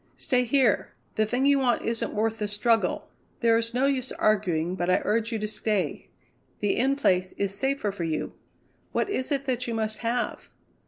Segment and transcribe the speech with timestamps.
[0.17, 0.93] "Stay here.
[1.13, 3.07] The thing you want isn't worth the struggle.
[3.41, 6.09] There is no use arguing, but I urge you to stay.
[6.59, 8.33] The In Place is safer for you.
[8.93, 10.49] What is it that you must have?"